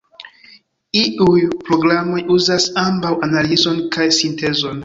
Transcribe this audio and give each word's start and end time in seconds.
Iuj 1.01 1.43
programoj 1.67 2.23
uzas 2.39 2.67
ambaŭ 2.87 3.15
analizon 3.29 3.81
kaj 3.99 4.13
sintezon. 4.23 4.77